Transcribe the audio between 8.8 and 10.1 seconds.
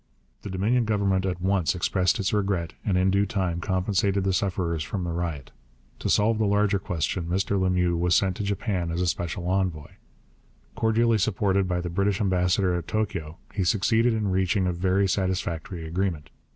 as a special envoy.